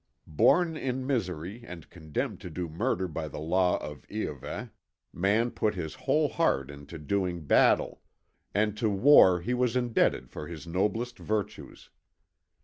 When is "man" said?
5.13-5.51